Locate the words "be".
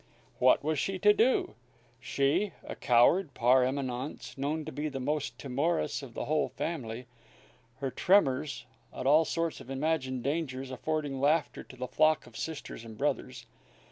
4.71-4.89